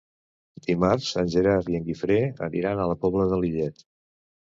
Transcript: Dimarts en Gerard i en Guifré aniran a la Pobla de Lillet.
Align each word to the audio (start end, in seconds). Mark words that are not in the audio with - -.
Dimarts 0.67 1.09
en 1.21 1.27
Gerard 1.33 1.69
i 1.73 1.77
en 1.79 1.85
Guifré 1.89 2.17
aniran 2.47 2.81
a 2.81 2.87
la 2.93 2.97
Pobla 3.05 3.29
de 3.35 3.39
Lillet. 3.45 3.85